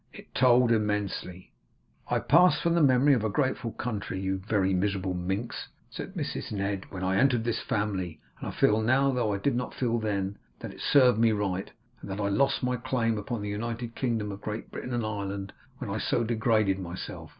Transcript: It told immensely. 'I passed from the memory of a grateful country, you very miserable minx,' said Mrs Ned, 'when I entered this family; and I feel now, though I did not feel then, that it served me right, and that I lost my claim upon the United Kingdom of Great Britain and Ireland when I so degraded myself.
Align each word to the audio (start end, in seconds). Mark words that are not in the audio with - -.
It 0.11 0.33
told 0.33 0.71
immensely. 0.71 1.51
'I 2.09 2.19
passed 2.21 2.63
from 2.63 2.73
the 2.73 2.81
memory 2.81 3.13
of 3.13 3.23
a 3.23 3.29
grateful 3.29 3.71
country, 3.73 4.19
you 4.19 4.37
very 4.39 4.73
miserable 4.73 5.13
minx,' 5.13 5.67
said 5.91 6.15
Mrs 6.15 6.51
Ned, 6.51 6.87
'when 6.89 7.03
I 7.03 7.17
entered 7.17 7.43
this 7.43 7.59
family; 7.61 8.19
and 8.39 8.47
I 8.47 8.51
feel 8.51 8.81
now, 8.81 9.11
though 9.11 9.31
I 9.31 9.37
did 9.37 9.55
not 9.55 9.75
feel 9.75 9.99
then, 9.99 10.39
that 10.59 10.73
it 10.73 10.81
served 10.81 11.19
me 11.19 11.31
right, 11.33 11.69
and 12.01 12.09
that 12.09 12.19
I 12.19 12.29
lost 12.29 12.63
my 12.63 12.77
claim 12.77 13.19
upon 13.19 13.43
the 13.43 13.49
United 13.49 13.93
Kingdom 13.93 14.31
of 14.31 14.41
Great 14.41 14.71
Britain 14.71 14.95
and 14.95 15.05
Ireland 15.05 15.53
when 15.77 15.91
I 15.91 15.99
so 15.99 16.23
degraded 16.23 16.79
myself. 16.79 17.29